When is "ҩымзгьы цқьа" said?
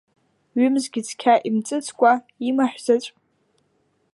0.59-1.33